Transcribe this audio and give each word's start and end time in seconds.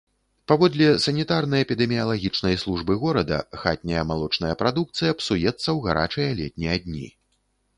Паводле 0.51 0.85
санітарна-эпідэміялагічнай 1.05 2.57
службы 2.63 2.97
горада, 3.03 3.37
хатняя 3.65 4.03
малочная 4.13 4.53
прадукцыя 4.63 5.11
псуецца 5.21 5.57
ў 5.57 5.79
гарачыя 5.91 6.29
летнія 6.41 6.75
дні. 6.89 7.07